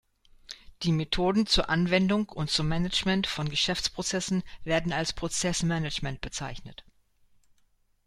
[0.81, 6.83] Die Methoden zur Anwendung und zum Management von Geschäftsprozessen werden als Prozessmanagement bezeichnet.